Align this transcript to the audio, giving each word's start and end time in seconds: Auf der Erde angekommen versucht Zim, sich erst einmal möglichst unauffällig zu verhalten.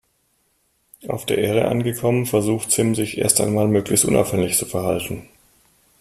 Auf 1.09 1.27
der 1.27 1.37
Erde 1.37 1.67
angekommen 1.67 2.25
versucht 2.25 2.71
Zim, 2.71 2.95
sich 2.95 3.19
erst 3.19 3.39
einmal 3.39 3.67
möglichst 3.67 4.03
unauffällig 4.03 4.57
zu 4.57 4.65
verhalten. 4.65 5.27